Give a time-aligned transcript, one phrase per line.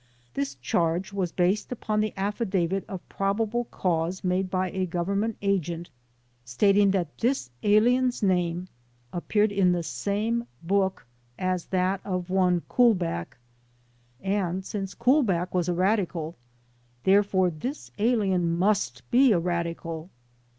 [0.33, 5.91] This charge was based upon the affidavit of probable cause made by a government agent
[6.43, 8.67] stating that this alien's name
[9.13, 11.05] appeared in the same book
[11.37, 13.37] as that of one Kulback,
[14.19, 16.35] and since Kulback was a radical,
[17.03, 20.09] therefore this alien must be a radical.